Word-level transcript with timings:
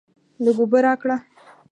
لږ 0.43 0.57
اوبه 0.61 0.79
راکړه! 0.85 1.15